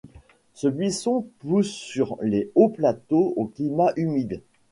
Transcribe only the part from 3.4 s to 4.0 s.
climat